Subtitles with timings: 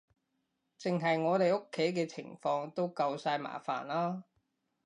[0.79, 4.23] 淨係我哋屋企嘅情況都夠晒麻煩喇